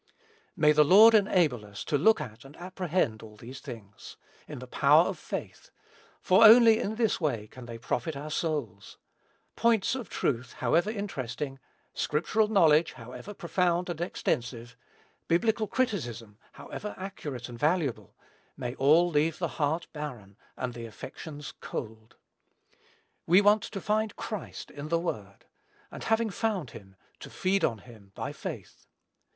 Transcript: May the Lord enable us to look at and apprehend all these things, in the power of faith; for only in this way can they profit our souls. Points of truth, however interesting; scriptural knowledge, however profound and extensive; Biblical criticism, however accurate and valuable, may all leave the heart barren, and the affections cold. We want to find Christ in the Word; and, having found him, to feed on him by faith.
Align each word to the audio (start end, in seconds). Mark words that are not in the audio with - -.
May 0.55 0.71
the 0.71 0.83
Lord 0.83 1.13
enable 1.13 1.63
us 1.63 1.83
to 1.83 1.95
look 1.95 2.19
at 2.19 2.43
and 2.43 2.57
apprehend 2.57 3.21
all 3.21 3.37
these 3.37 3.59
things, 3.59 4.17
in 4.47 4.57
the 4.57 4.65
power 4.65 5.03
of 5.05 5.19
faith; 5.19 5.69
for 6.23 6.43
only 6.43 6.79
in 6.79 6.95
this 6.95 7.21
way 7.21 7.45
can 7.45 7.67
they 7.67 7.77
profit 7.77 8.15
our 8.17 8.31
souls. 8.31 8.97
Points 9.55 9.93
of 9.93 10.09
truth, 10.09 10.53
however 10.53 10.89
interesting; 10.89 11.59
scriptural 11.93 12.47
knowledge, 12.47 12.93
however 12.93 13.35
profound 13.35 13.91
and 13.91 14.01
extensive; 14.01 14.75
Biblical 15.27 15.67
criticism, 15.67 16.39
however 16.53 16.95
accurate 16.97 17.47
and 17.47 17.59
valuable, 17.59 18.15
may 18.57 18.73
all 18.77 19.07
leave 19.07 19.37
the 19.37 19.49
heart 19.59 19.85
barren, 19.93 20.35
and 20.57 20.73
the 20.73 20.87
affections 20.87 21.53
cold. 21.61 22.15
We 23.27 23.39
want 23.39 23.61
to 23.61 23.79
find 23.79 24.15
Christ 24.15 24.71
in 24.71 24.87
the 24.87 24.97
Word; 24.97 25.45
and, 25.91 26.05
having 26.05 26.31
found 26.31 26.71
him, 26.71 26.95
to 27.19 27.29
feed 27.29 27.63
on 27.63 27.77
him 27.77 28.11
by 28.15 28.33
faith. 28.33 28.87